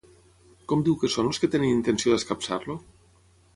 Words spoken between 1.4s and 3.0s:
que tenen intenció d'escapçar-lo?